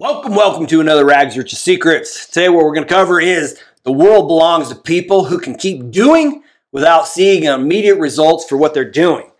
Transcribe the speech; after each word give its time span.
Welcome, 0.00 0.34
welcome 0.34 0.66
to 0.66 0.80
another 0.80 1.04
Rags 1.04 1.38
Rich 1.38 1.54
Secrets. 1.54 2.26
Today, 2.26 2.48
what 2.48 2.64
we're 2.64 2.74
going 2.74 2.84
to 2.84 2.92
cover 2.92 3.20
is 3.20 3.60
the 3.84 3.92
world 3.92 4.26
belongs 4.26 4.68
to 4.68 4.74
people 4.74 5.26
who 5.26 5.38
can 5.38 5.54
keep 5.54 5.92
doing 5.92 6.42
without 6.72 7.06
seeing 7.06 7.44
immediate 7.44 8.00
results 8.00 8.44
for 8.44 8.56
what 8.56 8.74
they're 8.74 8.90
doing. 8.90 9.30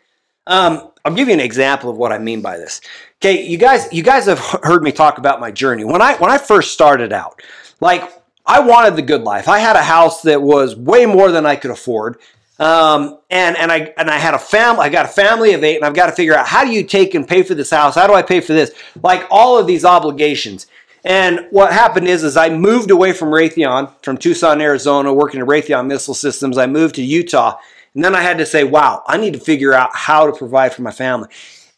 Um, 0.46 0.92
I'll 1.04 1.12
give 1.12 1.26
you 1.26 1.34
an 1.34 1.40
example 1.40 1.90
of 1.90 1.96
what 1.96 2.12
I 2.12 2.18
mean 2.18 2.40
by 2.40 2.56
this. 2.56 2.80
Okay, 3.16 3.44
you 3.44 3.58
guys, 3.58 3.92
you 3.92 4.04
guys 4.04 4.26
have 4.26 4.38
heard 4.62 4.84
me 4.84 4.92
talk 4.92 5.18
about 5.18 5.40
my 5.40 5.50
journey. 5.50 5.82
When 5.82 6.00
I 6.00 6.14
when 6.18 6.30
I 6.30 6.38
first 6.38 6.72
started 6.72 7.12
out, 7.12 7.42
like 7.80 8.08
I 8.46 8.60
wanted 8.60 8.94
the 8.94 9.02
good 9.02 9.22
life. 9.22 9.48
I 9.48 9.58
had 9.58 9.74
a 9.74 9.82
house 9.82 10.22
that 10.22 10.40
was 10.40 10.76
way 10.76 11.04
more 11.04 11.32
than 11.32 11.46
I 11.46 11.56
could 11.56 11.72
afford. 11.72 12.20
Um, 12.58 13.18
and 13.30 13.56
and 13.56 13.72
I 13.72 13.92
and 13.96 14.08
I 14.08 14.18
had 14.18 14.34
a 14.34 14.38
family. 14.38 14.82
I 14.82 14.88
got 14.88 15.06
a 15.06 15.08
family 15.08 15.54
of 15.54 15.64
eight, 15.64 15.76
and 15.76 15.84
I've 15.84 15.94
got 15.94 16.06
to 16.06 16.12
figure 16.12 16.34
out 16.34 16.46
how 16.46 16.64
do 16.64 16.70
you 16.70 16.84
take 16.84 17.14
and 17.14 17.26
pay 17.26 17.42
for 17.42 17.54
this 17.54 17.70
house? 17.70 17.96
How 17.96 18.06
do 18.06 18.14
I 18.14 18.22
pay 18.22 18.40
for 18.40 18.52
this? 18.52 18.72
Like 19.02 19.26
all 19.30 19.58
of 19.58 19.66
these 19.66 19.84
obligations. 19.84 20.66
And 21.04 21.46
what 21.50 21.72
happened 21.72 22.08
is, 22.08 22.24
is 22.24 22.36
I 22.36 22.48
moved 22.48 22.90
away 22.90 23.12
from 23.12 23.28
Raytheon, 23.28 23.92
from 24.02 24.16
Tucson, 24.16 24.60
Arizona, 24.60 25.12
working 25.12 25.40
at 25.40 25.46
Raytheon 25.46 25.86
Missile 25.86 26.14
Systems. 26.14 26.56
I 26.56 26.66
moved 26.66 26.94
to 26.94 27.02
Utah, 27.02 27.58
and 27.94 28.02
then 28.04 28.14
I 28.14 28.22
had 28.22 28.38
to 28.38 28.46
say, 28.46 28.62
"Wow, 28.62 29.02
I 29.06 29.16
need 29.16 29.34
to 29.34 29.40
figure 29.40 29.74
out 29.74 29.90
how 29.92 30.26
to 30.26 30.32
provide 30.32 30.72
for 30.72 30.82
my 30.82 30.92
family." 30.92 31.28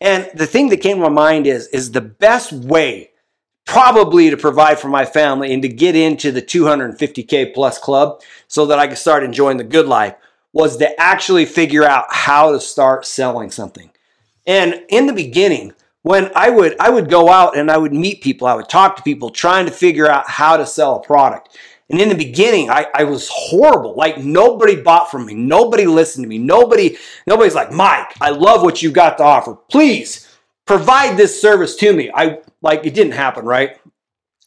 And 0.00 0.30
the 0.34 0.46
thing 0.46 0.68
that 0.68 0.76
came 0.78 0.98
to 0.98 1.04
my 1.04 1.08
mind 1.08 1.46
is, 1.46 1.68
is 1.68 1.92
the 1.92 2.02
best 2.02 2.52
way, 2.52 3.12
probably 3.64 4.28
to 4.28 4.36
provide 4.36 4.78
for 4.78 4.88
my 4.88 5.06
family 5.06 5.54
and 5.54 5.62
to 5.62 5.68
get 5.68 5.96
into 5.96 6.30
the 6.30 6.42
250k 6.42 7.54
plus 7.54 7.78
club, 7.78 8.20
so 8.46 8.66
that 8.66 8.78
I 8.78 8.88
could 8.88 8.98
start 8.98 9.24
enjoying 9.24 9.56
the 9.56 9.64
good 9.64 9.86
life 9.86 10.14
was 10.56 10.78
to 10.78 10.98
actually 10.98 11.44
figure 11.44 11.84
out 11.84 12.06
how 12.08 12.50
to 12.50 12.58
start 12.58 13.04
selling 13.04 13.50
something. 13.50 13.90
And 14.46 14.82
in 14.88 15.06
the 15.06 15.12
beginning, 15.12 15.74
when 16.00 16.30
I 16.34 16.48
would 16.48 16.80
I 16.80 16.88
would 16.88 17.10
go 17.10 17.28
out 17.28 17.58
and 17.58 17.70
I 17.70 17.76
would 17.76 17.92
meet 17.92 18.22
people, 18.22 18.46
I 18.46 18.54
would 18.54 18.70
talk 18.70 18.96
to 18.96 19.02
people 19.02 19.28
trying 19.28 19.66
to 19.66 19.70
figure 19.70 20.08
out 20.08 20.30
how 20.30 20.56
to 20.56 20.64
sell 20.64 20.96
a 20.96 21.02
product. 21.02 21.58
And 21.90 22.00
in 22.00 22.08
the 22.08 22.14
beginning, 22.14 22.70
I, 22.70 22.86
I 22.94 23.04
was 23.04 23.28
horrible. 23.30 23.96
Like 23.96 24.16
nobody 24.16 24.80
bought 24.80 25.10
from 25.10 25.26
me. 25.26 25.34
Nobody 25.34 25.84
listened 25.84 26.24
to 26.24 26.28
me. 26.28 26.38
Nobody, 26.38 26.96
nobody's 27.26 27.54
like, 27.54 27.70
Mike, 27.70 28.14
I 28.22 28.30
love 28.30 28.62
what 28.62 28.82
you've 28.82 28.94
got 28.94 29.18
to 29.18 29.24
offer. 29.24 29.56
Please 29.70 30.26
provide 30.64 31.18
this 31.18 31.38
service 31.38 31.76
to 31.76 31.92
me. 31.92 32.10
I 32.14 32.38
like 32.62 32.86
it 32.86 32.94
didn't 32.94 33.12
happen, 33.12 33.44
right? 33.44 33.78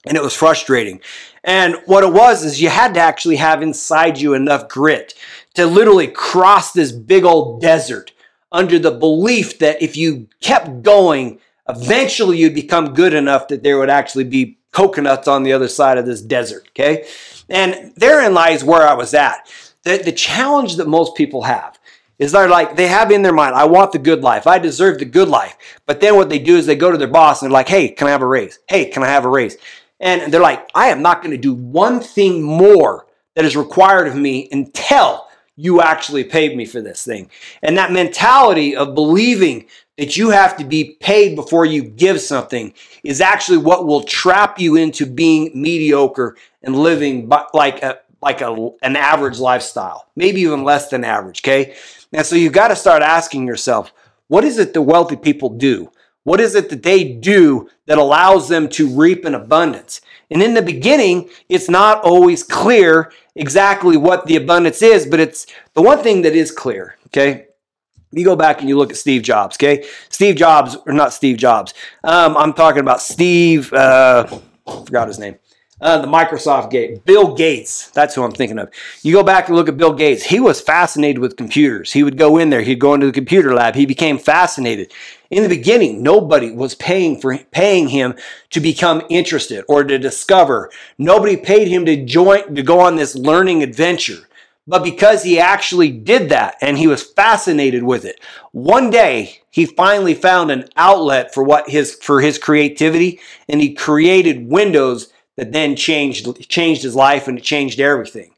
And 0.08 0.18
it 0.18 0.24
was 0.24 0.34
frustrating. 0.34 1.02
And 1.44 1.76
what 1.86 2.04
it 2.04 2.12
was 2.12 2.44
is 2.44 2.62
you 2.62 2.70
had 2.70 2.94
to 2.96 3.00
actually 3.00 3.36
have 3.36 3.62
inside 3.62 4.18
you 4.18 4.34
enough 4.34 4.70
grit 4.70 5.14
to 5.56 5.66
literally 5.66 6.08
cross 6.08 6.72
this 6.72 6.92
big 6.92 7.24
old 7.24 7.62
desert 7.62 8.12
under 8.52 8.80
the 8.80 8.92
belief 8.92 9.60
that 9.60 9.82
if 9.82 9.96
you 9.96 10.28
kept 10.42 10.82
going, 10.82 11.40
eventually 11.68 12.38
you'd 12.38 12.54
become 12.54 12.94
good 12.94 13.14
enough 13.14 13.48
that 13.48 13.64
there 13.64 13.78
would 13.78 13.90
actually 13.90 14.24
be 14.24 14.58
coconuts 14.72 15.28
on 15.28 15.44
the 15.44 15.54
other 15.54 15.68
side 15.68 15.98
of 15.98 16.06
this 16.06 16.22
desert. 16.22 16.68
Okay. 16.70 17.08
And 17.50 17.94
therein 17.96 18.34
lies 18.34 18.64
where 18.64 18.88
I 18.88 18.94
was 18.94 19.14
at. 19.14 19.52
The, 19.84 19.98
the 19.98 20.12
challenge 20.12 20.76
that 20.76 20.88
most 20.88 21.16
people 21.16 21.44
have 21.44 21.80
is 22.18 22.34
they're 22.34 22.50
like, 22.50 22.76
they 22.76 22.88
have 22.88 23.12
in 23.12 23.22
their 23.22 23.34
mind, 23.34 23.56
I 23.56 23.66
want 23.66 23.94
the 23.94 24.00
good 24.00 24.22
life. 24.22 24.46
I 24.46 24.60
deserve 24.60 25.00
the 25.00 25.06
good 25.06 25.30
life. 25.30 25.58
But 25.86 26.02
then 26.02 26.16
what 26.16 26.30
they 26.30 26.40
do 26.40 26.58
is 26.58 26.66
they 26.66 26.76
go 26.76 26.92
to 26.92 26.98
their 26.98 27.08
boss 27.08 27.42
and 27.42 27.50
they're 27.50 27.54
like, 27.54 27.70
hey, 27.70 27.90
can 27.90 28.08
I 28.08 28.12
have 28.12 28.22
a 28.22 28.28
raise? 28.28 28.60
Hey, 28.68 28.86
can 28.86 29.04
I 29.04 29.08
have 29.08 29.26
a 29.26 29.30
raise? 29.30 29.58
And 30.00 30.32
they're 30.32 30.42
like, 30.42 30.70
I 30.76 30.88
am 30.88 31.02
not 31.02 31.22
going 31.22 31.32
to 31.32 31.38
do 31.38 31.54
one 31.54 32.02
thing 32.02 32.42
more 32.42 33.08
that 33.36 33.46
is 33.46 33.56
required 33.56 34.08
of 34.08 34.16
me 34.16 34.50
until 34.52 35.28
you 35.60 35.82
actually 35.82 36.24
paid 36.24 36.56
me 36.56 36.66
for 36.66 36.80
this 36.80 37.04
thing. 37.04 37.30
And 37.62 37.78
that 37.78 37.92
mentality 37.92 38.78
of 38.78 38.96
believing 38.96 39.66
that 39.98 40.16
you 40.16 40.30
have 40.30 40.56
to 40.56 40.64
be 40.64 40.96
paid 41.02 41.36
before 41.36 41.66
you 41.66 41.84
give 41.84 42.22
something 42.22 42.74
is 43.04 43.20
actually 43.20 43.58
what 43.58 43.86
will 43.86 44.04
trap 44.04 44.58
you 44.58 44.78
into 44.78 45.06
being 45.06 45.52
mediocre 45.54 46.38
and 46.64 46.78
living 46.78 47.30
like 47.54 47.84
a 47.84 48.00
like 48.22 48.40
a, 48.42 48.70
an 48.82 48.96
average 48.96 49.40
lifestyle, 49.40 50.08
maybe 50.16 50.42
even 50.42 50.64
less 50.64 50.90
than 50.90 51.04
average, 51.04 51.42
okay? 51.42 51.76
And 52.14 52.26
so 52.26 52.36
you've 52.36 52.54
got 52.54 52.70
to 52.70 52.76
start 52.76 53.02
asking 53.02 53.48
yourself, 53.48 53.94
what 54.28 54.44
is 54.44 54.60
it 54.60 54.74
the 54.74 54.82
wealthy 54.82 55.16
people 55.16 55.50
do? 55.50 55.92
What 56.24 56.42
is 56.42 56.56
it 56.56 56.70
that 56.70 56.84
they 56.84 57.04
do 57.04 57.70
that 57.86 57.98
allows 57.98 58.50
them 58.50 58.70
to 58.70 58.88
reap 58.88 59.26
in 59.26 59.34
abundance? 59.34 60.02
And 60.30 60.44
in 60.44 60.54
the 60.54 60.62
beginning, 60.62 61.30
it's 61.48 61.70
not 61.70 62.04
always 62.04 62.44
clear 62.44 63.12
exactly 63.36 63.98
what 63.98 64.26
the 64.26 64.36
abundance 64.36 64.82
is, 64.82 65.08
but 65.08 65.20
it's 65.20 65.48
the 65.74 65.82
one 65.82 66.04
thing 66.04 66.22
that 66.24 66.36
is 66.36 66.52
clear, 66.52 66.98
okay? 67.08 67.48
You 68.12 68.26
go 68.26 68.36
back 68.36 68.60
and 68.60 68.70
you 68.70 68.78
look 68.78 68.92
at 68.92 68.98
Steve 68.98 69.22
Jobs, 69.24 69.56
okay? 69.56 69.88
Steve 70.10 70.36
Jobs, 70.36 70.76
or 70.86 70.94
not 70.94 71.14
Steve 71.14 71.38
Jobs. 71.38 71.74
Um, 72.04 72.36
I'm 72.38 72.54
talking 72.54 72.82
about 72.82 73.02
Steve, 73.02 73.72
uh, 73.74 74.26
forgot 74.66 75.08
his 75.08 75.20
name. 75.20 75.38
Uh, 75.82 76.00
the 76.00 76.08
Microsoft 76.08 76.72
gate, 76.72 77.06
Bill 77.06 77.34
Gates. 77.36 77.90
That's 77.92 78.14
who 78.14 78.24
I'm 78.24 78.34
thinking 78.34 78.60
of. 78.60 78.70
You 79.02 79.14
go 79.14 79.24
back 79.24 79.48
and 79.48 79.56
look 79.56 79.70
at 79.70 79.78
Bill 79.78 79.94
Gates. 79.94 80.24
He 80.24 80.42
was 80.42 80.60
fascinated 80.60 81.20
with 81.20 81.38
computers. 81.38 81.94
He 81.94 82.04
would 82.04 82.18
go 82.18 82.38
in 82.38 82.50
there. 82.50 82.62
He'd 82.62 82.80
go 82.80 82.94
into 82.94 83.06
the 83.06 83.14
computer 83.14 83.54
lab. 83.54 83.76
He 83.76 83.86
became 83.86 84.18
fascinated. 84.18 84.92
In 85.30 85.42
the 85.42 85.50
beginning, 85.50 86.04
nobody 86.04 86.52
was 86.52 86.76
paying 86.76 87.22
for 87.22 87.38
paying 87.52 87.88
him 87.88 88.16
to 88.50 88.60
become 88.60 89.04
interested 89.10 89.64
or 89.70 89.86
to 89.86 89.98
discover. 89.98 90.70
Nobody 90.98 91.38
paid 91.38 91.70
him 91.70 91.86
to 91.86 92.04
join 92.04 92.56
to 92.56 92.64
go 92.64 92.82
on 92.82 92.98
this 92.98 93.16
learning 93.16 93.64
adventure. 93.64 94.28
But 94.68 94.84
because 94.84 95.24
he 95.24 95.40
actually 95.40 95.92
did 95.92 96.30
that 96.30 96.56
and 96.62 96.78
he 96.78 96.88
was 96.88 97.02
fascinated 97.02 97.84
with 97.84 98.06
it, 98.06 98.20
one 98.52 98.92
day 98.92 99.42
he 99.50 99.66
finally 99.66 100.14
found 100.14 100.52
an 100.52 100.66
outlet 100.76 101.34
for 101.34 101.42
what 101.42 101.70
his 101.70 101.96
for 101.96 102.22
his 102.22 102.38
creativity 102.38 103.20
and 103.48 103.62
he 103.62 103.74
created 103.74 104.48
Windows 104.48 105.12
that 105.40 105.54
then 105.54 105.74
changed 105.78 106.50
changed 106.50 106.84
his 106.84 106.96
life 106.96 107.30
and 107.30 107.38
it 107.38 107.44
changed 107.44 107.80
everything. 107.80 108.32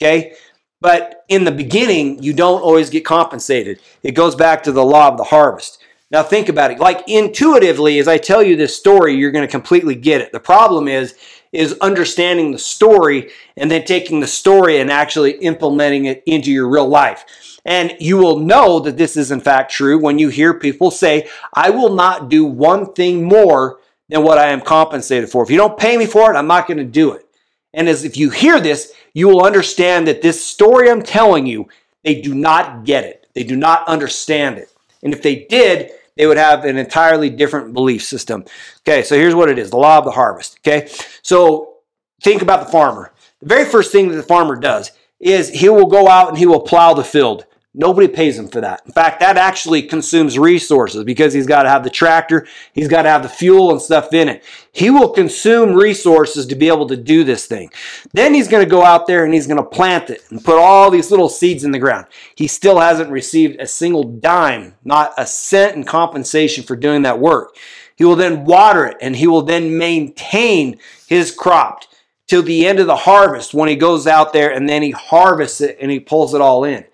Okay? 0.00 0.34
But 0.80 1.24
in 1.28 1.44
the 1.44 1.50
beginning, 1.50 2.22
you 2.22 2.32
don't 2.32 2.62
always 2.62 2.90
get 2.90 3.04
compensated. 3.04 3.80
It 4.04 4.12
goes 4.12 4.36
back 4.36 4.62
to 4.62 4.72
the 4.72 4.84
law 4.84 5.08
of 5.08 5.16
the 5.16 5.24
harvest. 5.24 5.82
Now 6.12 6.22
think 6.22 6.48
about 6.48 6.70
it. 6.70 6.78
Like 6.78 7.02
intuitively, 7.08 7.98
as 7.98 8.06
I 8.06 8.18
tell 8.18 8.40
you 8.40 8.54
this 8.54 8.76
story, 8.76 9.14
you're 9.14 9.32
going 9.32 9.46
to 9.46 9.50
completely 9.50 9.96
get 9.96 10.20
it. 10.20 10.30
The 10.30 10.40
problem 10.40 10.86
is 10.86 11.16
is 11.52 11.76
understanding 11.80 12.50
the 12.50 12.58
story 12.58 13.30
and 13.56 13.70
then 13.70 13.84
taking 13.84 14.20
the 14.20 14.26
story 14.26 14.78
and 14.78 14.90
actually 14.90 15.32
implementing 15.38 16.04
it 16.04 16.22
into 16.26 16.50
your 16.50 16.68
real 16.68 16.88
life. 16.88 17.24
And 17.64 17.96
you 17.98 18.16
will 18.16 18.40
know 18.40 18.80
that 18.80 18.96
this 18.96 19.16
is 19.16 19.30
in 19.30 19.40
fact 19.40 19.72
true 19.72 19.98
when 19.98 20.18
you 20.18 20.28
hear 20.28 20.54
people 20.54 20.90
say, 20.90 21.28
I 21.52 21.70
will 21.70 21.94
not 21.94 22.28
do 22.28 22.44
one 22.44 22.92
thing 22.92 23.24
more 23.24 23.78
than 24.08 24.22
what 24.22 24.38
I 24.38 24.48
am 24.48 24.60
compensated 24.60 25.30
for. 25.30 25.42
If 25.42 25.50
you 25.50 25.56
don't 25.56 25.78
pay 25.78 25.96
me 25.96 26.06
for 26.06 26.32
it, 26.32 26.36
I'm 26.36 26.46
not 26.46 26.66
going 26.66 26.78
to 26.78 26.84
do 26.84 27.12
it. 27.12 27.26
And 27.72 27.88
as 27.88 28.04
if 28.04 28.16
you 28.16 28.30
hear 28.30 28.60
this, 28.60 28.92
you 29.14 29.28
will 29.28 29.44
understand 29.44 30.06
that 30.06 30.22
this 30.22 30.44
story 30.44 30.90
I'm 30.90 31.02
telling 31.02 31.46
you, 31.46 31.68
they 32.02 32.20
do 32.20 32.34
not 32.34 32.84
get 32.84 33.04
it. 33.04 33.26
They 33.34 33.44
do 33.44 33.56
not 33.56 33.86
understand 33.88 34.58
it. 34.58 34.70
And 35.02 35.12
if 35.12 35.22
they 35.22 35.46
did, 35.46 35.90
they 36.16 36.26
would 36.26 36.36
have 36.36 36.64
an 36.64 36.76
entirely 36.76 37.30
different 37.30 37.74
belief 37.74 38.04
system. 38.04 38.44
Okay, 38.80 39.02
so 39.02 39.16
here's 39.16 39.34
what 39.34 39.48
it 39.48 39.58
is 39.58 39.70
the 39.70 39.76
law 39.76 39.98
of 39.98 40.04
the 40.04 40.12
harvest. 40.12 40.58
Okay, 40.60 40.88
so 41.22 41.78
think 42.22 42.42
about 42.42 42.64
the 42.64 42.70
farmer. 42.70 43.12
The 43.40 43.48
very 43.48 43.64
first 43.64 43.90
thing 43.90 44.08
that 44.08 44.16
the 44.16 44.22
farmer 44.22 44.56
does 44.56 44.92
is 45.18 45.48
he 45.48 45.68
will 45.68 45.86
go 45.86 46.08
out 46.08 46.28
and 46.28 46.38
he 46.38 46.46
will 46.46 46.60
plow 46.60 46.94
the 46.94 47.04
field. 47.04 47.46
Nobody 47.76 48.06
pays 48.06 48.38
him 48.38 48.46
for 48.46 48.60
that. 48.60 48.82
In 48.86 48.92
fact, 48.92 49.18
that 49.18 49.36
actually 49.36 49.82
consumes 49.82 50.38
resources 50.38 51.02
because 51.02 51.32
he's 51.32 51.46
got 51.46 51.64
to 51.64 51.68
have 51.68 51.82
the 51.82 51.90
tractor, 51.90 52.46
he's 52.72 52.86
got 52.86 53.02
to 53.02 53.08
have 53.08 53.24
the 53.24 53.28
fuel 53.28 53.72
and 53.72 53.82
stuff 53.82 54.14
in 54.14 54.28
it. 54.28 54.44
He 54.70 54.90
will 54.90 55.08
consume 55.08 55.74
resources 55.74 56.46
to 56.46 56.54
be 56.54 56.68
able 56.68 56.86
to 56.86 56.96
do 56.96 57.24
this 57.24 57.46
thing. 57.46 57.70
Then 58.12 58.32
he's 58.32 58.46
going 58.46 58.64
to 58.64 58.70
go 58.70 58.84
out 58.84 59.08
there 59.08 59.24
and 59.24 59.34
he's 59.34 59.48
going 59.48 59.58
to 59.58 59.68
plant 59.68 60.08
it 60.08 60.22
and 60.30 60.44
put 60.44 60.56
all 60.56 60.88
these 60.88 61.10
little 61.10 61.28
seeds 61.28 61.64
in 61.64 61.72
the 61.72 61.80
ground. 61.80 62.06
He 62.36 62.46
still 62.46 62.78
hasn't 62.78 63.10
received 63.10 63.60
a 63.60 63.66
single 63.66 64.04
dime, 64.04 64.76
not 64.84 65.12
a 65.18 65.26
cent 65.26 65.74
in 65.74 65.82
compensation 65.82 66.62
for 66.62 66.76
doing 66.76 67.02
that 67.02 67.18
work. 67.18 67.56
He 67.96 68.04
will 68.04 68.16
then 68.16 68.44
water 68.44 68.86
it 68.86 68.98
and 69.00 69.16
he 69.16 69.26
will 69.26 69.42
then 69.42 69.76
maintain 69.76 70.78
his 71.08 71.32
crop 71.32 71.82
till 72.28 72.42
the 72.42 72.66
end 72.66 72.78
of 72.78 72.86
the 72.86 72.96
harvest 72.96 73.52
when 73.52 73.68
he 73.68 73.74
goes 73.74 74.06
out 74.06 74.32
there 74.32 74.52
and 74.52 74.68
then 74.68 74.82
he 74.82 74.92
harvests 74.92 75.60
it 75.60 75.76
and 75.80 75.90
he 75.90 75.98
pulls 75.98 76.34
it 76.34 76.40
all 76.40 76.62
in. 76.62 76.84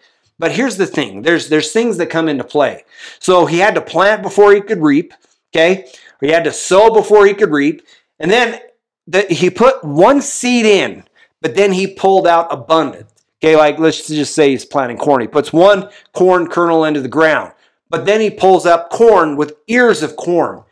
But 0.40 0.52
here's 0.52 0.78
the 0.78 0.86
thing 0.86 1.20
there's, 1.20 1.50
there's 1.50 1.70
things 1.70 1.98
that 1.98 2.06
come 2.06 2.26
into 2.26 2.44
play. 2.44 2.84
So 3.18 3.44
he 3.44 3.58
had 3.58 3.74
to 3.74 3.82
plant 3.82 4.22
before 4.22 4.54
he 4.54 4.62
could 4.62 4.80
reap, 4.80 5.12
okay? 5.54 5.92
He 6.22 6.28
had 6.28 6.44
to 6.44 6.52
sow 6.52 6.92
before 6.92 7.26
he 7.26 7.34
could 7.34 7.50
reap. 7.50 7.82
And 8.18 8.30
then 8.30 8.58
the, 9.06 9.20
he 9.28 9.50
put 9.50 9.84
one 9.84 10.22
seed 10.22 10.64
in, 10.64 11.04
but 11.42 11.56
then 11.56 11.72
he 11.72 11.86
pulled 11.86 12.26
out 12.26 12.50
abundant. 12.50 13.06
Okay, 13.42 13.54
like 13.54 13.78
let's 13.78 14.08
just 14.08 14.34
say 14.34 14.50
he's 14.50 14.64
planting 14.64 14.96
corn. 14.96 15.20
He 15.20 15.26
puts 15.26 15.52
one 15.52 15.90
corn 16.14 16.46
kernel 16.46 16.84
into 16.84 17.02
the 17.02 17.08
ground, 17.08 17.52
but 17.90 18.06
then 18.06 18.22
he 18.22 18.30
pulls 18.30 18.64
up 18.64 18.88
corn 18.88 19.36
with 19.36 19.58
ears 19.66 20.02
of 20.02 20.16
corn. 20.16 20.62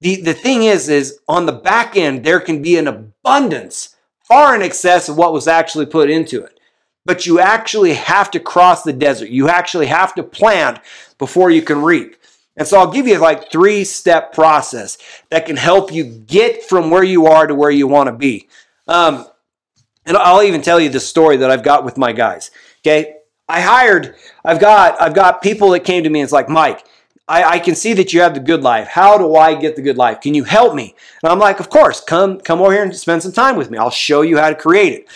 The, 0.00 0.22
the 0.22 0.34
thing 0.34 0.62
is, 0.62 0.88
is 0.88 1.18
on 1.28 1.44
the 1.44 1.52
back 1.52 1.96
end, 1.96 2.24
there 2.24 2.40
can 2.40 2.62
be 2.62 2.78
an 2.78 2.88
abundance 2.88 3.94
far 4.24 4.54
in 4.54 4.62
excess 4.62 5.10
of 5.10 5.18
what 5.18 5.34
was 5.34 5.46
actually 5.46 5.86
put 5.86 6.08
into 6.08 6.42
it 6.42 6.58
but 7.04 7.26
you 7.26 7.40
actually 7.40 7.94
have 7.94 8.30
to 8.32 8.40
cross 8.40 8.82
the 8.82 8.92
desert. 8.92 9.30
You 9.30 9.48
actually 9.48 9.86
have 9.86 10.14
to 10.14 10.22
plant 10.22 10.78
before 11.18 11.50
you 11.50 11.62
can 11.62 11.82
reap. 11.82 12.16
And 12.56 12.68
so 12.68 12.78
I'll 12.78 12.90
give 12.90 13.06
you 13.06 13.18
like 13.18 13.50
three 13.50 13.84
step 13.84 14.32
process 14.32 14.98
that 15.30 15.46
can 15.46 15.56
help 15.56 15.92
you 15.92 16.04
get 16.04 16.64
from 16.64 16.90
where 16.90 17.04
you 17.04 17.26
are 17.26 17.46
to 17.46 17.54
where 17.54 17.70
you 17.70 17.86
want 17.86 18.08
to 18.08 18.12
be. 18.12 18.48
Um, 18.86 19.26
and 20.04 20.16
I'll 20.16 20.42
even 20.42 20.62
tell 20.62 20.80
you 20.80 20.88
the 20.88 21.00
story 21.00 21.38
that 21.38 21.50
I've 21.50 21.62
got 21.62 21.84
with 21.84 21.96
my 21.96 22.12
guys. 22.12 22.50
Okay. 22.80 23.16
I 23.48 23.60
hired, 23.60 24.14
I've 24.44 24.60
got, 24.60 25.00
I've 25.00 25.14
got 25.14 25.42
people 25.42 25.70
that 25.70 25.80
came 25.80 26.04
to 26.04 26.10
me 26.10 26.20
and 26.20 26.24
it's 26.24 26.32
like, 26.32 26.48
Mike, 26.48 26.84
I, 27.28 27.44
I, 27.44 27.58
can 27.58 27.74
see 27.74 27.92
that 27.94 28.12
you 28.12 28.20
have 28.20 28.34
the 28.34 28.40
good 28.40 28.62
life. 28.62 28.88
How 28.88 29.18
do 29.18 29.36
I 29.36 29.54
get 29.54 29.76
the 29.76 29.82
good 29.82 29.96
life? 29.96 30.20
Can 30.20 30.34
you 30.34 30.44
help 30.44 30.74
me? 30.74 30.94
And 31.22 31.30
I'm 31.30 31.38
like, 31.38 31.60
of 31.60 31.68
course, 31.68 32.00
come, 32.00 32.40
come 32.40 32.60
over 32.60 32.72
here 32.72 32.82
and 32.82 32.96
spend 32.96 33.22
some 33.22 33.32
time 33.32 33.56
with 33.56 33.70
me. 33.70 33.78
I'll 33.78 33.90
show 33.90 34.22
you 34.22 34.38
how 34.38 34.48
to 34.48 34.54
create 34.54 34.92
it. 34.94 35.08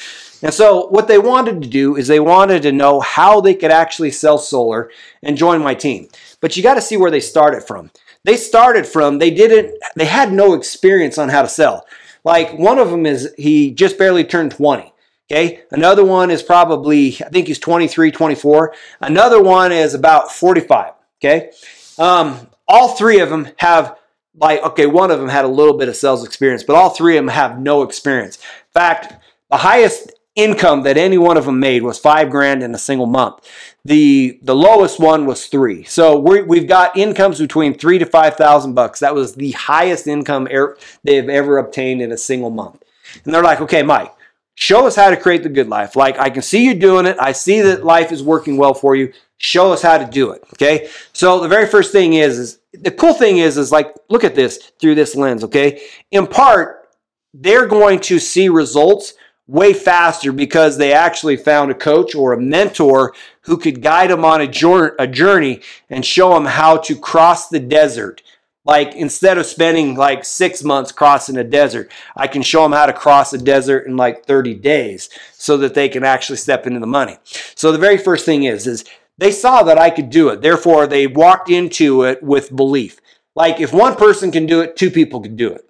And 0.43 0.53
so 0.53 0.87
what 0.89 1.09
they 1.09 1.19
wanted 1.19 1.63
to 1.63 1.69
do 1.69 1.97
is 1.97 2.09
they 2.09 2.21
wanted 2.21 2.63
to 2.63 2.73
know 2.73 3.01
how 3.01 3.41
they 3.41 3.55
could 3.55 3.71
actually 3.71 4.11
sell 4.11 4.39
solar 4.39 4.91
and 5.23 5.37
join 5.37 5.63
my 5.63 5.75
team. 5.75 6.09
But 6.41 6.57
you 6.57 6.63
got 6.63 6.75
to 6.75 6.83
see 6.83 6.97
where 6.97 7.11
they 7.11 7.21
started 7.21 7.63
from. 7.63 7.91
They 8.25 8.37
started 8.37 8.87
from, 8.87 9.19
they 9.19 9.31
didn't, 9.31 9.79
they 9.95 10.05
had 10.05 10.33
no 10.33 10.55
experience 10.55 11.17
on 11.17 11.29
how 11.29 11.43
to 11.43 11.49
sell. 11.49 11.87
Like 12.25 12.59
one 12.59 12.79
of 12.79 12.91
them 12.91 13.07
is 13.07 13.33
he 13.39 13.71
just 13.71 13.99
barely 13.99 14.25
turned 14.25 14.51
20. 14.51 14.93
Okay. 15.31 15.63
Another 15.71 16.05
one 16.05 16.31
is 16.31 16.43
probably, 16.43 17.09
I 17.25 17.29
think 17.31 17.47
he's 17.47 17.59
23, 17.59 18.11
24. 18.11 18.75
Another 19.01 19.43
one 19.43 19.73
is 19.73 19.95
about 19.95 20.33
45. 20.33 20.93
Okay. 21.19 21.51
Um, 21.99 22.49
all 22.69 22.97
three 22.97 23.21
of 23.21 23.31
them 23.31 23.49
have 23.59 23.97
like, 24.39 24.63
okay, 24.63 24.87
one 24.87 25.11
of 25.11 25.19
them 25.19 25.29
had 25.29 25.45
a 25.45 25.49
little 25.49 25.77
bit 25.77 25.89
of 25.89 25.97
sales 25.97 26.25
experience, 26.25 26.63
but 26.63 26.77
all 26.77 26.91
three 26.91 27.17
of 27.17 27.25
them 27.25 27.33
have 27.33 27.59
no 27.61 27.83
experience. 27.83 28.37
In 28.37 28.73
fact, 28.73 29.15
the 29.51 29.57
highest 29.57 30.13
income 30.37 30.83
that 30.83 30.99
any 30.99 31.19
one 31.19 31.37
of 31.37 31.47
them 31.47 31.59
made 31.59 31.83
was 31.83 31.99
five 31.99 32.31
grand 32.31 32.63
in 32.63 32.75
a 32.75 32.79
single 32.79 33.07
month. 33.07 33.41
The 33.85 34.39
the 34.43 34.55
lowest 34.55 35.01
one 35.01 35.27
was 35.27 35.47
three. 35.47 35.85
So 35.85 36.19
we 36.19 36.59
have 36.59 36.69
got 36.69 36.97
incomes 36.97 37.39
between 37.39 37.75
three 37.75 37.99
to 37.99 38.07
five 38.07 38.37
thousand 38.37 38.75
bucks. 38.75 39.01
That 39.01 39.15
was 39.15 39.35
the 39.35 39.53
highest 39.53 40.07
income 40.07 40.47
er- 40.53 40.77
they've 41.03 41.29
ever 41.29 41.59
obtained 41.59 42.03
in 42.03 42.13
a 42.13 42.19
single 42.19 42.51
month. 42.51 42.83
And 43.25 43.35
they're 43.35 43.43
like, 43.43 43.61
okay, 43.63 43.83
Mike, 43.83 44.13
show 44.55 44.87
us 44.87 44.97
how 44.97 45.11
to 45.11 45.17
create 45.17 45.43
the 45.43 45.49
good 45.49 45.69
life. 45.69 45.97
Like 45.97 46.19
I 46.19 46.31
can 46.31 46.43
see 46.43 46.65
you 46.65 46.75
doing 46.75 47.07
it. 47.07 47.17
I 47.19 47.33
see 47.33 47.63
that 47.63 47.85
life 47.85 48.13
is 48.13 48.23
working 48.23 48.57
well 48.57 48.75
for 48.75 48.95
you. 48.95 49.13
Show 49.39 49.73
us 49.73 49.83
how 49.83 49.99
to 49.99 50.05
do 50.05 50.31
it. 50.31 50.43
Okay. 50.55 50.89
So 51.13 51.41
the 51.41 51.49
very 51.49 51.67
first 51.67 51.93
thing 51.93 52.15
is, 52.15 52.39
is 52.39 52.59
the 52.73 52.91
cool 52.91 53.15
thing 53.15 53.39
is, 53.39 53.57
is 53.57 53.71
like, 53.71 53.95
look 54.09 54.25
at 54.25 54.35
this 54.35 54.73
through 54.81 54.95
this 54.95 55.15
lens. 55.15 55.45
Okay. 55.45 55.83
In 56.11 56.27
part, 56.27 56.89
they're 57.35 57.67
going 57.67 58.01
to 58.01 58.19
see 58.19 58.49
results 58.49 59.15
way 59.49 59.73
faster 59.73 60.33
because 60.33 60.77
they 60.77 60.93
actually 60.93 61.37
found 61.37 61.71
a 61.71 61.75
coach 61.75 62.15
or 62.15 62.33
a 62.33 62.41
mentor 62.41 63.15
who 63.43 63.57
could 63.57 63.83
guide 63.83 64.11
them 64.11 64.25
on 64.25 64.41
a 64.41 65.07
journey 65.07 65.61
and 65.89 66.05
show 66.05 66.35
them 66.35 66.47
how 66.47 66.77
to 66.77 66.97
cross 66.97 67.49
the 67.49 67.61
desert. 67.61 68.23
Like 68.65 68.97
instead 68.97 69.39
of 69.39 69.47
spending 69.47 69.95
like 69.95 70.25
six 70.25 70.65
months 70.65 70.91
crossing 70.91 71.37
a 71.37 71.45
desert, 71.45 71.93
I 72.17 72.27
can 72.27 72.43
show 72.43 72.65
them 72.65 72.73
how 72.73 72.87
to 72.87 72.93
cross 72.93 73.33
a 73.33 73.39
desert 73.39 73.87
in 73.87 73.97
like 73.97 74.27
30 74.27 74.55
days 74.55 75.09
so 75.33 75.57
that 75.59 75.75
they 75.75 75.89
can 75.89 76.03
actually 76.03 76.39
step 76.39 76.67
into 76.67 76.81
the 76.81 76.87
money. 76.87 77.17
So 77.55 77.71
the 77.71 77.79
very 77.79 77.97
first 77.97 78.25
thing 78.25 78.43
is, 78.43 78.67
is 78.67 78.85
they 79.19 79.31
saw 79.31 79.63
that 79.63 79.79
I 79.79 79.91
could 79.91 80.11
do 80.11 80.31
it. 80.31 80.43
Therefore, 80.43 80.89
they 80.89 81.07
walked 81.07 81.49
into 81.49 82.03
it 82.03 82.21
with 82.25 82.55
belief. 82.55 83.01
Like 83.37 83.61
if 83.61 83.73
one 83.73 83.95
person 83.95 84.33
can 84.33 84.47
do 84.47 84.61
it, 84.61 84.77
two 84.77 84.91
people 84.91 85.21
can 85.21 85.37
do 85.37 85.53
it. 85.53 85.63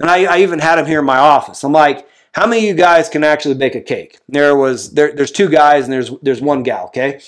And 0.00 0.10
I, 0.10 0.24
I 0.24 0.38
even 0.38 0.58
had 0.58 0.76
them 0.76 0.86
here 0.86 1.00
in 1.00 1.04
my 1.04 1.18
office. 1.18 1.62
I'm 1.62 1.72
like, 1.72 2.08
how 2.32 2.46
many 2.46 2.62
of 2.62 2.66
you 2.68 2.74
guys 2.74 3.08
can 3.08 3.24
actually 3.24 3.54
bake 3.54 3.74
a 3.74 3.80
cake? 3.80 4.18
There 4.28 4.56
was 4.56 4.92
there, 4.92 5.12
there's 5.14 5.32
two 5.32 5.48
guys 5.48 5.84
and 5.84 5.92
there's 5.92 6.10
there's 6.22 6.40
one 6.40 6.62
gal, 6.62 6.86
okay? 6.86 7.20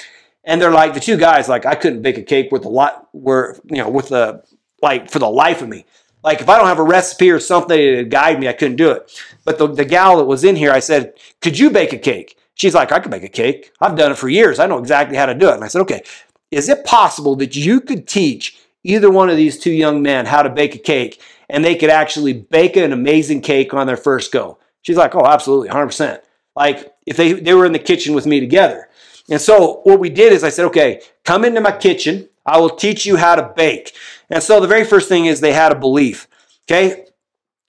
And 0.44 0.60
they're 0.60 0.72
like 0.72 0.94
the 0.94 1.00
two 1.00 1.16
guys, 1.16 1.48
like 1.48 1.66
I 1.66 1.74
couldn't 1.74 2.02
bake 2.02 2.18
a 2.18 2.22
cake 2.22 2.50
with 2.52 2.64
a 2.64 2.68
lot 2.68 3.08
were 3.12 3.58
you 3.64 3.78
know 3.78 3.88
with 3.88 4.08
the 4.08 4.42
like 4.80 5.10
for 5.10 5.18
the 5.18 5.30
life 5.30 5.62
of 5.62 5.68
me. 5.68 5.86
Like 6.22 6.40
if 6.40 6.48
I 6.48 6.56
don't 6.56 6.68
have 6.68 6.78
a 6.78 6.84
recipe 6.84 7.30
or 7.30 7.40
something 7.40 7.76
to 7.76 8.04
guide 8.04 8.38
me, 8.38 8.48
I 8.48 8.52
couldn't 8.52 8.76
do 8.76 8.90
it. 8.90 9.10
But 9.44 9.58
the, 9.58 9.66
the 9.66 9.84
gal 9.84 10.18
that 10.18 10.24
was 10.24 10.44
in 10.44 10.56
here, 10.56 10.70
I 10.70 10.78
said, 10.78 11.14
Could 11.40 11.58
you 11.58 11.70
bake 11.70 11.92
a 11.92 11.98
cake? 11.98 12.38
She's 12.54 12.74
like, 12.74 12.92
I 12.92 13.00
can 13.00 13.10
bake 13.10 13.24
a 13.24 13.28
cake. 13.28 13.72
I've 13.80 13.96
done 13.96 14.12
it 14.12 14.18
for 14.18 14.28
years. 14.28 14.58
I 14.58 14.66
know 14.66 14.78
exactly 14.78 15.16
how 15.16 15.26
to 15.26 15.34
do 15.34 15.48
it. 15.48 15.54
And 15.54 15.64
I 15.64 15.68
said, 15.68 15.82
Okay, 15.82 16.02
is 16.50 16.68
it 16.68 16.84
possible 16.84 17.34
that 17.36 17.56
you 17.56 17.80
could 17.80 18.06
teach 18.06 18.58
either 18.84 19.10
one 19.10 19.30
of 19.30 19.36
these 19.36 19.58
two 19.58 19.72
young 19.72 20.02
men 20.02 20.26
how 20.26 20.42
to 20.42 20.50
bake 20.50 20.74
a 20.74 20.78
cake 20.78 21.20
and 21.48 21.64
they 21.64 21.74
could 21.74 21.90
actually 21.90 22.32
bake 22.32 22.76
an 22.76 22.92
amazing 22.92 23.40
cake 23.40 23.74
on 23.74 23.86
their 23.86 23.96
first 23.96 24.30
go? 24.32 24.58
She's 24.82 24.96
like, 24.96 25.14
oh, 25.14 25.26
absolutely, 25.26 25.68
100%. 25.68 26.20
Like 26.54 26.92
if 27.06 27.16
they, 27.16 27.32
they 27.32 27.54
were 27.54 27.66
in 27.66 27.72
the 27.72 27.78
kitchen 27.78 28.14
with 28.14 28.26
me 28.26 28.40
together. 28.40 28.88
And 29.30 29.40
so 29.40 29.80
what 29.84 30.00
we 30.00 30.10
did 30.10 30.32
is 30.32 30.44
I 30.44 30.50
said, 30.50 30.66
okay, 30.66 31.00
come 31.24 31.44
into 31.44 31.60
my 31.60 31.72
kitchen. 31.72 32.28
I 32.44 32.58
will 32.58 32.70
teach 32.70 33.06
you 33.06 33.16
how 33.16 33.36
to 33.36 33.52
bake. 33.56 33.94
And 34.28 34.42
so 34.42 34.60
the 34.60 34.66
very 34.66 34.84
first 34.84 35.08
thing 35.08 35.26
is 35.26 35.40
they 35.40 35.52
had 35.52 35.72
a 35.72 35.78
belief. 35.78 36.28
Okay. 36.66 37.06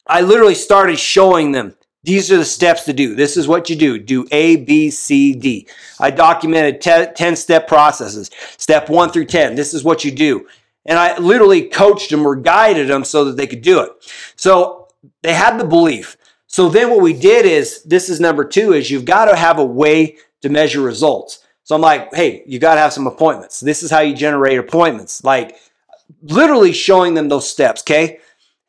I 0.07 0.21
literally 0.21 0.55
started 0.55 0.99
showing 0.99 1.51
them 1.51 1.75
these 2.03 2.31
are 2.31 2.37
the 2.37 2.45
steps 2.45 2.83
to 2.85 2.93
do. 2.93 3.15
This 3.15 3.37
is 3.37 3.47
what 3.47 3.69
you 3.69 3.77
do. 3.77 3.97
Do 3.97 4.27
A, 4.31 4.57
B, 4.57 4.89
C, 4.89 5.33
D. 5.33 5.67
I 5.99 6.11
documented 6.11 6.81
10 6.81 7.35
step 7.35 7.67
processes. 7.67 8.29
Step 8.57 8.89
one 8.89 9.09
through 9.09 9.25
10. 9.25 9.55
This 9.55 9.73
is 9.73 9.83
what 9.83 10.03
you 10.03 10.11
do. 10.11 10.47
And 10.85 10.99
I 10.99 11.17
literally 11.17 11.69
coached 11.69 12.09
them 12.09 12.27
or 12.27 12.35
guided 12.35 12.89
them 12.89 13.05
so 13.05 13.23
that 13.25 13.37
they 13.37 13.47
could 13.47 13.61
do 13.61 13.79
it. 13.81 13.91
So 14.35 14.89
they 15.21 15.33
had 15.33 15.57
the 15.57 15.63
belief. 15.63 16.17
So 16.53 16.69
then 16.69 16.91
what 16.91 17.01
we 17.01 17.13
did 17.13 17.47
is 17.47 17.81
this 17.81 18.09
is 18.09 18.19
number 18.19 18.45
two 18.45 18.73
is 18.73 18.91
you've 18.91 19.05
got 19.05 19.25
to 19.25 19.35
have 19.35 19.57
a 19.57 19.65
way 19.65 20.17
to 20.43 20.49
measure 20.49 20.81
results. 20.81 21.43
So 21.63 21.73
I'm 21.73 21.81
like, 21.81 22.13
hey, 22.13 22.43
you 22.45 22.59
got 22.59 22.75
to 22.75 22.81
have 22.81 22.93
some 22.93 23.07
appointments. 23.07 23.59
This 23.59 23.81
is 23.81 23.89
how 23.89 24.01
you 24.01 24.15
generate 24.15 24.59
appointments. 24.59 25.23
Like 25.23 25.57
literally 26.21 26.71
showing 26.71 27.15
them 27.15 27.27
those 27.27 27.49
steps, 27.49 27.81
okay? 27.81 28.19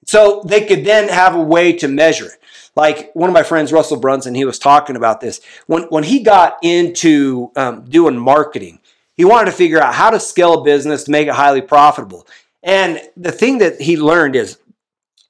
So 0.06 0.42
they 0.46 0.64
could 0.64 0.86
then 0.86 1.10
have 1.10 1.34
a 1.34 1.42
way 1.42 1.74
to 1.74 1.86
measure 1.86 2.24
it. 2.24 2.40
Like 2.74 3.12
one 3.12 3.28
of 3.28 3.34
my 3.34 3.42
friends, 3.42 3.70
Russell 3.70 4.00
Brunson, 4.00 4.34
he 4.34 4.46
was 4.46 4.58
talking 4.58 4.96
about 4.96 5.20
this. 5.20 5.42
When, 5.66 5.82
when 5.90 6.04
he 6.04 6.22
got 6.22 6.56
into 6.62 7.52
um, 7.54 7.84
doing 7.84 8.16
marketing, 8.16 8.80
he 9.14 9.26
wanted 9.26 9.50
to 9.50 9.56
figure 9.58 9.82
out 9.82 9.92
how 9.92 10.08
to 10.08 10.18
scale 10.18 10.62
a 10.62 10.64
business 10.64 11.04
to 11.04 11.10
make 11.10 11.28
it 11.28 11.34
highly 11.34 11.60
profitable. 11.60 12.26
And 12.62 13.02
the 13.14 13.30
thing 13.30 13.58
that 13.58 13.78
he 13.78 13.98
learned 13.98 14.36
is 14.36 14.56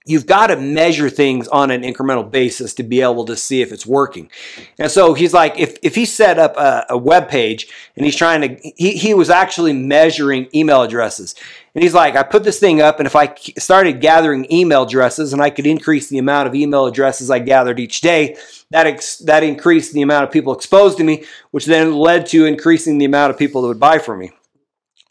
you've 0.07 0.27
got 0.27 0.49
to 0.49 0.57
measure 0.57 1.09
things 1.09 1.49
on 1.49 1.71
an 1.71 1.83
incremental 1.83 2.31
basis 2.31 2.75
to 2.75 2.83
be 2.83 3.01
able 3.01 3.25
to 3.25 3.37
see 3.37 3.63
if 3.63 3.73
it's 3.73 3.87
working. 3.87 4.31
And 4.79 4.91
so 4.91 5.15
he's 5.15 5.33
like, 5.33 5.59
if, 5.59 5.79
if 5.83 5.95
he 5.95 6.05
set 6.05 6.39
up 6.39 6.57
a, 6.59 6.85
a 6.91 6.99
web 6.99 7.29
page 7.29 7.69
and 7.97 8.05
he's 8.05 8.17
trying 8.17 8.43
to, 8.43 8.73
he, 8.77 8.99
he 8.99 9.15
was 9.15 9.31
actually 9.31 9.73
measuring 9.73 10.49
email 10.55 10.83
addresses. 10.83 11.35
And 11.75 11.83
he's 11.83 11.95
like, 11.95 12.17
I 12.17 12.23
put 12.23 12.45
this 12.45 12.61
thing 12.61 12.81
up, 12.81 13.01
and 13.01 13.07
if 13.07 13.17
I 13.17 13.35
started 13.59 14.01
gathering 14.01 14.47
email 14.53 14.85
addresses 14.85 15.33
and 15.33 15.43
I 15.43 15.51
could 15.51 15.67
increase 15.67 16.09
the 16.09 16.19
amount 16.19 16.47
of 16.47 16.55
email 16.55 16.87
addresses 16.87 17.31
I 17.31 17.41
gathered 17.41 17.81
each 17.81 18.01
day, 18.01 18.37
that, 18.71 18.87
ex- 18.87 19.19
that 19.19 19.43
increased 19.43 19.93
the 19.93 20.03
amount 20.03 20.25
of 20.25 20.31
people 20.31 20.55
exposed 20.55 20.99
to 20.99 21.05
me, 21.05 21.25
which 21.51 21.67
then 21.67 21.95
led 21.95 22.27
to 22.27 22.45
increasing 22.45 22.99
the 22.99 23.07
amount 23.07 23.31
of 23.31 23.39
people 23.39 23.63
that 23.63 23.69
would 23.69 23.81
buy 23.81 23.99
from 23.99 24.21
me. 24.21 24.31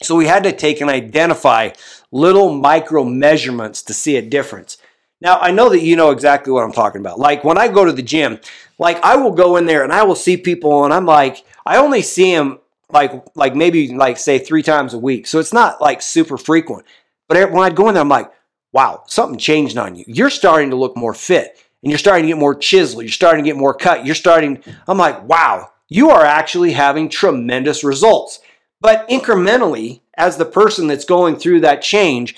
So 0.02 0.14
we 0.14 0.26
had 0.26 0.44
to 0.44 0.52
take 0.52 0.80
and 0.80 0.90
identify 0.90 1.70
little 2.10 2.54
micro 2.54 3.04
measurements 3.04 3.82
to 3.82 3.94
see 3.94 4.16
a 4.16 4.22
difference. 4.22 4.78
Now, 5.24 5.38
I 5.40 5.52
know 5.52 5.70
that 5.70 5.80
you 5.80 5.96
know 5.96 6.10
exactly 6.10 6.52
what 6.52 6.64
I'm 6.64 6.72
talking 6.72 7.00
about. 7.00 7.18
Like 7.18 7.44
when 7.44 7.56
I 7.56 7.66
go 7.68 7.86
to 7.86 7.92
the 7.92 8.02
gym, 8.02 8.38
like 8.78 9.02
I 9.02 9.16
will 9.16 9.32
go 9.32 9.56
in 9.56 9.64
there 9.64 9.82
and 9.82 9.90
I 9.92 10.02
will 10.02 10.14
see 10.14 10.36
people 10.36 10.84
and 10.84 10.92
I'm 10.92 11.06
like, 11.06 11.44
I 11.64 11.78
only 11.78 12.02
see 12.02 12.34
them 12.34 12.58
like 12.90 13.24
like 13.34 13.56
maybe 13.56 13.94
like 13.94 14.18
say 14.18 14.38
three 14.38 14.62
times 14.62 14.92
a 14.92 14.98
week. 14.98 15.26
So 15.26 15.38
it's 15.38 15.54
not 15.54 15.80
like 15.80 16.02
super 16.02 16.36
frequent. 16.36 16.84
But 17.26 17.50
when 17.50 17.64
I 17.64 17.70
go 17.70 17.88
in 17.88 17.94
there, 17.94 18.02
I'm 18.02 18.08
like, 18.08 18.30
wow, 18.72 19.04
something 19.06 19.38
changed 19.38 19.78
on 19.78 19.96
you. 19.96 20.04
You're 20.06 20.28
starting 20.28 20.68
to 20.70 20.76
look 20.76 20.94
more 20.94 21.14
fit 21.14 21.58
and 21.82 21.90
you're 21.90 21.98
starting 21.98 22.24
to 22.24 22.28
get 22.28 22.38
more 22.38 22.54
chisel. 22.54 23.00
You're 23.00 23.10
starting 23.10 23.44
to 23.44 23.48
get 23.48 23.56
more 23.56 23.72
cut. 23.72 24.04
You're 24.04 24.14
starting, 24.14 24.62
I'm 24.86 24.98
like, 24.98 25.26
wow, 25.26 25.70
you 25.88 26.10
are 26.10 26.24
actually 26.24 26.72
having 26.72 27.08
tremendous 27.08 27.82
results. 27.82 28.40
But 28.82 29.08
incrementally, 29.08 30.00
as 30.18 30.36
the 30.36 30.44
person 30.44 30.86
that's 30.86 31.06
going 31.06 31.36
through 31.36 31.60
that 31.60 31.80
change, 31.80 32.36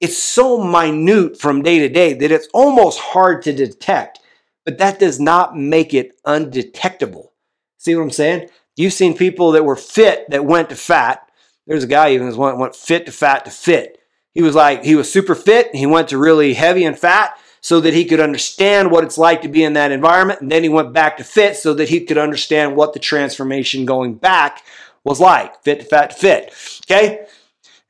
it's 0.00 0.18
so 0.18 0.62
minute 0.62 1.38
from 1.38 1.62
day 1.62 1.78
to 1.80 1.88
day 1.88 2.14
that 2.14 2.32
it's 2.32 2.48
almost 2.54 2.98
hard 2.98 3.42
to 3.42 3.52
detect, 3.52 4.18
but 4.64 4.78
that 4.78 4.98
does 4.98 5.20
not 5.20 5.56
make 5.56 5.92
it 5.92 6.12
undetectable. 6.24 7.32
See 7.78 7.94
what 7.94 8.02
I'm 8.02 8.10
saying? 8.10 8.48
You've 8.76 8.92
seen 8.92 9.16
people 9.16 9.52
that 9.52 9.64
were 9.64 9.76
fit 9.76 10.30
that 10.30 10.44
went 10.44 10.70
to 10.70 10.76
fat. 10.76 11.28
There's 11.66 11.84
a 11.84 11.88
guy 11.88 12.12
even 12.12 12.34
went, 12.36 12.58
went 12.58 12.74
fit 12.74 13.06
to 13.06 13.12
fat 13.12 13.44
to 13.44 13.50
fit. 13.50 13.98
He 14.32 14.42
was 14.42 14.54
like, 14.54 14.84
he 14.84 14.94
was 14.94 15.12
super 15.12 15.34
fit. 15.34 15.74
He 15.74 15.86
went 15.86 16.08
to 16.08 16.18
really 16.18 16.54
heavy 16.54 16.84
and 16.84 16.98
fat 16.98 17.36
so 17.60 17.80
that 17.80 17.92
he 17.92 18.04
could 18.04 18.20
understand 18.20 18.90
what 18.90 19.04
it's 19.04 19.18
like 19.18 19.42
to 19.42 19.48
be 19.48 19.64
in 19.64 19.74
that 19.74 19.92
environment. 19.92 20.40
And 20.40 20.50
then 20.50 20.62
he 20.62 20.68
went 20.68 20.92
back 20.92 21.18
to 21.18 21.24
fit 21.24 21.56
so 21.56 21.74
that 21.74 21.90
he 21.90 22.04
could 22.04 22.16
understand 22.16 22.74
what 22.74 22.94
the 22.94 22.98
transformation 22.98 23.84
going 23.84 24.14
back 24.14 24.64
was 25.04 25.20
like 25.20 25.62
fit 25.62 25.80
to 25.80 25.84
fat 25.84 26.10
to 26.10 26.16
fit. 26.16 26.54
Okay. 26.84 27.26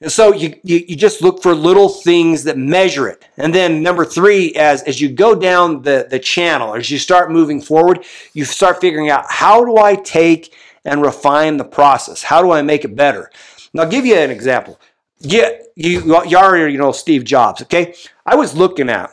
And 0.00 0.11
so 0.11 0.33
you, 0.33 0.54
you, 0.62 0.83
you, 0.88 0.97
just 0.97 1.21
look 1.21 1.42
for 1.42 1.54
little 1.54 1.90
things 1.90 2.45
that 2.45 2.57
measure 2.57 3.07
it. 3.07 3.28
And 3.37 3.54
then 3.54 3.83
number 3.83 4.07
three, 4.07 4.54
as, 4.54 4.83
as 4.85 4.99
you 4.99 5.11
go 5.11 5.35
down 5.35 5.83
the, 5.83 6.07
the 6.09 6.19
channel, 6.19 6.75
as 6.75 6.90
you 6.90 6.99
start 6.99 7.30
moving 7.30 7.61
forward, 7.61 8.04
you 8.33 8.47
start 8.47 8.80
figuring 8.80 9.11
out 9.11 9.26
how 9.28 9.62
do 9.62 9.76
I 9.76 9.97
take 9.97 10.54
and 10.87 11.02
refine 11.02 11.59
the 11.59 11.64
process? 11.64 12.23
How 12.23 12.40
do 12.40 12.50
I 12.50 12.62
make 12.62 12.87
it 12.87 12.97
better? 12.97 13.30
And 13.73 13.80
I'll 13.80 13.90
give 13.90 14.07
you 14.07 14.16
an 14.16 14.30
example. 14.30 14.80
yeah, 15.19 15.50
you 15.76 16.00
you 16.26 16.37
already 16.37 16.76
know 16.78 16.92
Steve 16.92 17.25
Jobs, 17.25 17.61
okay? 17.62 17.95
I 18.25 18.37
was 18.37 18.57
looking 18.57 18.88
at 18.88 19.11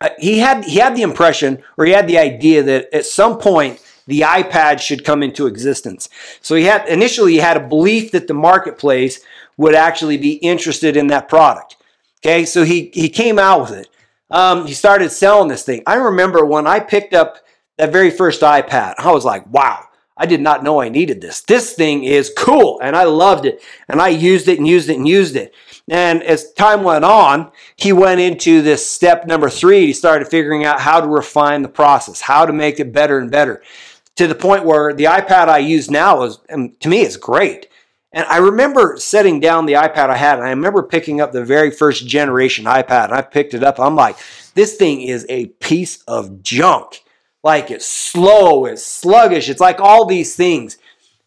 uh, 0.00 0.10
he 0.18 0.38
had 0.38 0.64
he 0.64 0.78
had 0.78 0.96
the 0.96 1.02
impression 1.02 1.62
or 1.76 1.84
he 1.84 1.92
had 1.92 2.06
the 2.06 2.18
idea 2.18 2.62
that 2.62 2.94
at 2.94 3.06
some 3.06 3.38
point 3.38 3.82
the 4.06 4.20
iPad 4.20 4.80
should 4.80 5.04
come 5.04 5.22
into 5.22 5.46
existence. 5.46 6.08
So 6.40 6.54
he 6.54 6.64
had 6.64 6.88
initially 6.88 7.32
he 7.32 7.38
had 7.38 7.56
a 7.56 7.68
belief 7.68 8.12
that 8.12 8.28
the 8.28 8.34
marketplace 8.34 9.20
would 9.56 9.74
actually 9.74 10.16
be 10.16 10.34
interested 10.34 10.96
in 10.96 11.08
that 11.08 11.28
product. 11.28 11.76
Okay, 12.20 12.44
so 12.44 12.64
he 12.64 12.90
he 12.94 13.08
came 13.08 13.38
out 13.38 13.60
with 13.60 13.72
it. 13.72 13.88
Um, 14.30 14.66
he 14.66 14.74
started 14.74 15.10
selling 15.10 15.48
this 15.48 15.64
thing. 15.64 15.82
I 15.86 15.94
remember 15.96 16.44
when 16.44 16.66
I 16.66 16.80
picked 16.80 17.14
up 17.14 17.38
that 17.78 17.92
very 17.92 18.10
first 18.10 18.40
iPad, 18.40 18.94
I 18.98 19.12
was 19.12 19.24
like, 19.24 19.46
wow, 19.52 19.84
I 20.16 20.26
did 20.26 20.40
not 20.40 20.64
know 20.64 20.80
I 20.80 20.88
needed 20.88 21.20
this. 21.20 21.42
This 21.42 21.74
thing 21.74 22.04
is 22.04 22.32
cool, 22.36 22.80
and 22.82 22.96
I 22.96 23.04
loved 23.04 23.44
it, 23.44 23.62
and 23.88 24.00
I 24.00 24.08
used 24.08 24.48
it 24.48 24.58
and 24.58 24.66
used 24.66 24.88
it 24.88 24.96
and 24.96 25.06
used 25.06 25.36
it. 25.36 25.54
And 25.88 26.22
as 26.22 26.52
time 26.54 26.82
went 26.82 27.04
on, 27.04 27.52
he 27.76 27.92
went 27.92 28.20
into 28.20 28.62
this 28.62 28.88
step 28.88 29.26
number 29.26 29.48
three. 29.48 29.86
He 29.86 29.92
started 29.92 30.26
figuring 30.26 30.64
out 30.64 30.80
how 30.80 31.00
to 31.00 31.06
refine 31.06 31.62
the 31.62 31.68
process, 31.68 32.22
how 32.22 32.46
to 32.46 32.52
make 32.52 32.80
it 32.80 32.92
better 32.92 33.18
and 33.18 33.30
better, 33.30 33.62
to 34.16 34.26
the 34.26 34.34
point 34.34 34.64
where 34.64 34.92
the 34.92 35.04
iPad 35.04 35.48
I 35.48 35.58
use 35.58 35.90
now 35.90 36.22
is, 36.22 36.38
to 36.48 36.88
me, 36.88 37.02
is 37.02 37.16
great. 37.16 37.68
And 38.12 38.24
I 38.26 38.38
remember 38.38 38.96
setting 38.98 39.40
down 39.40 39.66
the 39.66 39.74
iPad 39.74 40.10
I 40.10 40.16
had, 40.16 40.38
and 40.38 40.46
I 40.46 40.50
remember 40.50 40.82
picking 40.82 41.20
up 41.20 41.32
the 41.32 41.44
very 41.44 41.70
first 41.70 42.06
generation 42.06 42.64
iPad. 42.64 43.06
And 43.06 43.14
I 43.14 43.22
picked 43.22 43.52
it 43.52 43.62
up. 43.62 43.78
I'm 43.78 43.96
like, 43.96 44.16
this 44.54 44.76
thing 44.76 45.02
is 45.02 45.26
a 45.28 45.46
piece 45.46 46.02
of 46.04 46.42
junk. 46.42 47.02
Like 47.46 47.70
it's 47.70 47.86
slow, 47.86 48.64
it's 48.64 48.84
sluggish, 48.84 49.48
it's 49.48 49.60
like 49.60 49.78
all 49.78 50.04
these 50.04 50.34
things. 50.34 50.78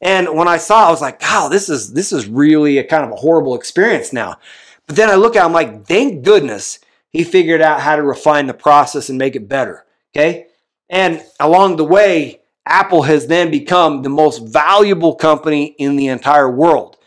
And 0.01 0.35
when 0.35 0.49
I 0.49 0.57
saw, 0.57 0.83
it, 0.83 0.87
I 0.87 0.91
was 0.91 1.01
like, 1.01 1.21
"Wow, 1.21 1.47
this 1.49 1.69
is 1.69 1.93
this 1.93 2.11
is 2.11 2.27
really 2.27 2.77
a 2.77 2.83
kind 2.83 3.05
of 3.05 3.11
a 3.11 3.15
horrible 3.15 3.55
experience 3.55 4.11
now." 4.11 4.37
But 4.85 4.95
then 4.95 5.09
I 5.09 5.15
look 5.15 5.35
at, 5.35 5.43
it, 5.43 5.45
I'm 5.45 5.53
like, 5.53 5.85
"Thank 5.85 6.23
goodness 6.23 6.79
he 7.09 7.23
figured 7.23 7.61
out 7.61 7.81
how 7.81 7.95
to 7.95 8.03
refine 8.03 8.47
the 8.47 8.53
process 8.53 9.09
and 9.09 9.17
make 9.17 9.35
it 9.35 9.47
better." 9.47 9.85
Okay, 10.13 10.47
and 10.89 11.23
along 11.39 11.77
the 11.77 11.85
way, 11.85 12.38
Apple 12.69 13.01
has 13.01 13.27
then 13.27 13.49
become 13.49 14.03
the 14.03 14.09
most 14.09 14.39
valuable 14.47 15.15
company 15.15 15.65
in 15.77 15.95
the 15.95 16.07
entire 16.07 16.49
world. 16.49 16.97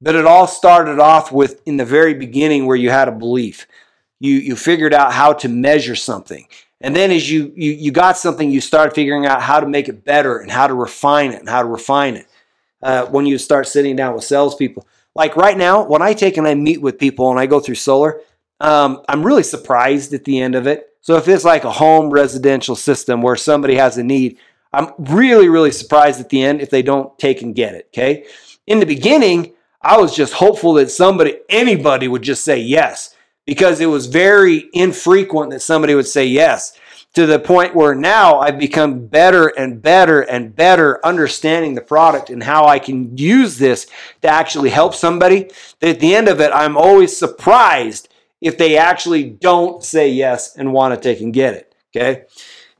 But 0.00 0.14
it 0.14 0.26
all 0.26 0.46
started 0.46 1.00
off 1.00 1.32
with 1.32 1.62
in 1.66 1.78
the 1.78 1.84
very 1.84 2.14
beginning 2.14 2.66
where 2.66 2.76
you 2.76 2.90
had 2.90 3.08
a 3.08 3.12
belief. 3.12 3.66
You, 4.20 4.34
you 4.34 4.54
figured 4.54 4.94
out 4.94 5.12
how 5.12 5.32
to 5.32 5.48
measure 5.48 5.96
something. 5.96 6.46
And 6.80 6.94
then 6.94 7.10
as 7.10 7.28
you, 7.28 7.52
you, 7.56 7.72
you 7.72 7.90
got 7.90 8.16
something, 8.16 8.50
you 8.50 8.60
started 8.60 8.94
figuring 8.94 9.26
out 9.26 9.42
how 9.42 9.58
to 9.58 9.66
make 9.66 9.88
it 9.88 10.04
better 10.04 10.38
and 10.38 10.50
how 10.50 10.66
to 10.66 10.74
refine 10.74 11.32
it 11.32 11.40
and 11.40 11.48
how 11.48 11.62
to 11.62 11.68
refine 11.68 12.14
it. 12.14 12.26
Uh, 12.80 13.06
when 13.06 13.26
you 13.26 13.38
start 13.38 13.66
sitting 13.66 13.96
down 13.96 14.14
with 14.14 14.22
salespeople. 14.22 14.86
Like 15.16 15.34
right 15.34 15.56
now, 15.56 15.82
when 15.82 16.00
I 16.00 16.12
take 16.12 16.36
and 16.36 16.46
I 16.46 16.54
meet 16.54 16.80
with 16.80 16.98
people 16.98 17.28
and 17.32 17.40
I 17.40 17.46
go 17.46 17.58
through 17.58 17.74
solar, 17.74 18.20
um, 18.60 19.02
I'm 19.08 19.26
really 19.26 19.42
surprised 19.42 20.14
at 20.14 20.24
the 20.24 20.38
end 20.38 20.54
of 20.54 20.68
it. 20.68 20.88
So 21.00 21.16
if 21.16 21.26
it's 21.26 21.44
like 21.44 21.64
a 21.64 21.72
home 21.72 22.10
residential 22.10 22.76
system 22.76 23.20
where 23.20 23.34
somebody 23.34 23.74
has 23.74 23.98
a 23.98 24.04
need, 24.04 24.38
I'm 24.72 24.92
really, 24.98 25.48
really 25.48 25.70
surprised 25.70 26.20
at 26.20 26.28
the 26.28 26.42
end 26.42 26.60
if 26.60 26.70
they 26.70 26.82
don't 26.82 27.18
take 27.18 27.42
and 27.42 27.54
get 27.54 27.74
it. 27.74 27.88
Okay. 27.92 28.26
In 28.66 28.80
the 28.80 28.86
beginning, 28.86 29.54
I 29.80 29.98
was 29.98 30.14
just 30.14 30.34
hopeful 30.34 30.74
that 30.74 30.90
somebody, 30.90 31.38
anybody 31.48 32.08
would 32.08 32.22
just 32.22 32.44
say 32.44 32.58
yes 32.58 33.14
because 33.46 33.80
it 33.80 33.86
was 33.86 34.06
very 34.06 34.68
infrequent 34.74 35.50
that 35.50 35.60
somebody 35.60 35.94
would 35.94 36.06
say 36.06 36.26
yes 36.26 36.78
to 37.14 37.26
the 37.26 37.38
point 37.38 37.74
where 37.74 37.94
now 37.94 38.38
I've 38.38 38.58
become 38.58 39.06
better 39.06 39.48
and 39.48 39.80
better 39.80 40.20
and 40.20 40.54
better 40.54 41.04
understanding 41.04 41.74
the 41.74 41.80
product 41.80 42.30
and 42.30 42.42
how 42.42 42.66
I 42.66 42.78
can 42.78 43.16
use 43.16 43.58
this 43.58 43.86
to 44.22 44.28
actually 44.28 44.70
help 44.70 44.94
somebody. 44.94 45.50
That 45.80 45.90
at 45.90 46.00
the 46.00 46.14
end 46.14 46.28
of 46.28 46.40
it, 46.40 46.50
I'm 46.52 46.76
always 46.76 47.16
surprised 47.16 48.08
if 48.40 48.58
they 48.58 48.76
actually 48.76 49.24
don't 49.24 49.82
say 49.82 50.10
yes 50.10 50.56
and 50.56 50.72
want 50.72 50.94
to 50.94 51.00
take 51.00 51.20
and 51.20 51.32
get 51.32 51.54
it. 51.54 51.74
Okay. 51.96 52.24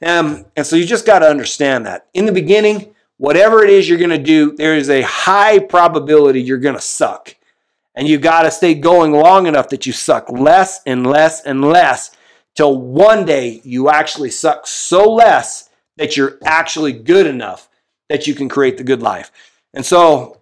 Um, 0.04 0.46
and 0.56 0.66
so 0.66 0.76
you 0.76 0.84
just 0.84 1.06
got 1.06 1.20
to 1.20 1.28
understand 1.28 1.86
that. 1.86 2.06
In 2.14 2.26
the 2.26 2.32
beginning, 2.32 2.94
whatever 3.16 3.64
it 3.64 3.70
is 3.70 3.88
you're 3.88 3.98
going 3.98 4.10
to 4.10 4.18
do, 4.18 4.52
there 4.56 4.76
is 4.76 4.90
a 4.90 5.02
high 5.02 5.58
probability 5.58 6.40
you're 6.40 6.58
going 6.58 6.74
to 6.74 6.80
suck. 6.80 7.34
And 7.94 8.06
you 8.06 8.18
got 8.18 8.42
to 8.42 8.50
stay 8.50 8.74
going 8.74 9.12
long 9.12 9.46
enough 9.46 9.70
that 9.70 9.86
you 9.86 9.92
suck 9.92 10.30
less 10.30 10.80
and 10.86 11.04
less 11.04 11.42
and 11.44 11.64
less 11.64 12.12
till 12.54 12.80
one 12.80 13.24
day 13.24 13.60
you 13.64 13.88
actually 13.88 14.30
suck 14.30 14.66
so 14.66 15.12
less 15.12 15.68
that 15.96 16.16
you're 16.16 16.38
actually 16.44 16.92
good 16.92 17.26
enough 17.26 17.68
that 18.08 18.26
you 18.26 18.34
can 18.34 18.48
create 18.48 18.78
the 18.78 18.84
good 18.84 19.02
life. 19.02 19.32
And 19.74 19.84
so, 19.84 20.40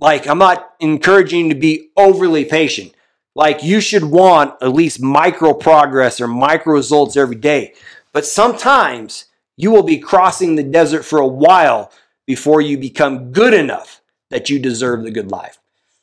like, 0.00 0.26
I'm 0.26 0.38
not 0.38 0.74
encouraging 0.80 1.46
you 1.46 1.54
to 1.54 1.60
be 1.60 1.90
overly 1.96 2.44
patient. 2.44 2.94
Like, 3.34 3.62
you 3.62 3.80
should 3.80 4.04
want 4.04 4.54
at 4.60 4.72
least 4.72 5.00
micro 5.00 5.54
progress 5.54 6.20
or 6.20 6.26
micro 6.26 6.74
results 6.74 7.16
every 7.16 7.36
day. 7.36 7.74
But 8.12 8.26
sometimes 8.26 9.26
you 9.56 9.70
will 9.70 9.82
be 9.82 9.98
crossing 9.98 10.56
the 10.56 10.62
desert 10.62 11.04
for 11.04 11.18
a 11.18 11.26
while 11.26 11.92
before 12.26 12.60
you 12.60 12.78
become 12.78 13.32
good 13.32 13.54
enough 13.54 14.00
that 14.30 14.48
you 14.48 14.58
deserve 14.58 15.02
the 15.02 15.10
good 15.10 15.30
life. 15.30 15.58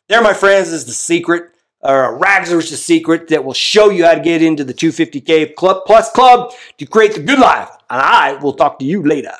There, 0.09 0.21
my 0.21 0.33
friends, 0.33 0.69
is 0.69 0.85
the 0.85 0.93
secret, 0.93 1.51
or 1.81 2.17
rags 2.17 2.51
is 2.51 2.69
the 2.69 2.77
secret 2.77 3.27
that 3.29 3.43
will 3.43 3.53
show 3.53 3.89
you 3.89 4.05
how 4.05 4.13
to 4.13 4.21
get 4.21 4.41
into 4.41 4.63
the 4.63 4.73
250K 4.73 5.55
Club 5.55 5.83
Plus 5.85 6.11
Club 6.11 6.53
to 6.77 6.85
create 6.85 7.13
the 7.13 7.23
good 7.23 7.39
life. 7.39 7.69
And 7.89 8.01
I 8.01 8.33
will 8.33 8.53
talk 8.53 8.79
to 8.79 8.85
you 8.85 9.03
later. 9.03 9.33